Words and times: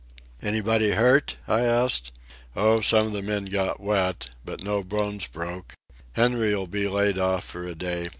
"Anybody 0.41 0.93
hurt?" 0.93 1.37
I 1.47 1.61
asked. 1.61 2.11
"Oh, 2.55 2.81
some 2.81 3.05
of 3.05 3.13
the 3.13 3.21
men 3.21 3.45
got 3.45 3.79
wet. 3.79 4.31
But 4.43 4.63
no 4.63 4.81
bones 4.83 5.27
broke. 5.27 5.75
Henry'll 6.13 6.65
be 6.65 6.87
laid 6.87 7.19
off 7.19 7.43
for 7.43 7.65
a 7.67 7.75
day. 7.75 8.09